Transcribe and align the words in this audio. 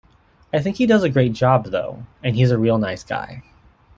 I 0.51 0.59
think 0.63 0.77
he 0.77 0.87
does 0.87 1.03
a 1.03 1.11
great 1.11 1.33
job 1.33 1.65
though, 1.65 2.07
and 2.23 2.35
he's 2.35 2.49
a 2.49 2.57
real 2.57 2.79
nice 2.79 3.03
guy. 3.03 3.43